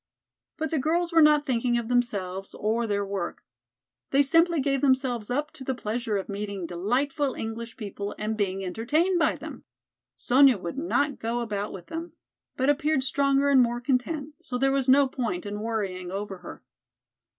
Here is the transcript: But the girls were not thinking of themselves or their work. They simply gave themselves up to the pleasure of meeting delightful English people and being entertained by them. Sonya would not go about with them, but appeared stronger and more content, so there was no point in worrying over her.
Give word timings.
But 0.57 0.71
the 0.71 0.79
girls 0.79 1.13
were 1.13 1.21
not 1.21 1.45
thinking 1.45 1.77
of 1.77 1.87
themselves 1.87 2.55
or 2.55 2.87
their 2.87 3.05
work. 3.05 3.45
They 4.09 4.23
simply 4.23 4.59
gave 4.59 4.81
themselves 4.81 5.29
up 5.29 5.51
to 5.51 5.63
the 5.63 5.75
pleasure 5.75 6.17
of 6.17 6.27
meeting 6.27 6.65
delightful 6.65 7.35
English 7.35 7.77
people 7.77 8.15
and 8.17 8.35
being 8.35 8.65
entertained 8.65 9.19
by 9.19 9.35
them. 9.35 9.63
Sonya 10.17 10.57
would 10.57 10.79
not 10.79 11.19
go 11.19 11.39
about 11.39 11.71
with 11.71 11.85
them, 11.85 12.13
but 12.57 12.67
appeared 12.67 13.03
stronger 13.03 13.49
and 13.51 13.61
more 13.61 13.79
content, 13.79 14.33
so 14.41 14.57
there 14.57 14.71
was 14.71 14.89
no 14.89 15.07
point 15.07 15.45
in 15.45 15.59
worrying 15.59 16.09
over 16.09 16.39
her. 16.39 16.63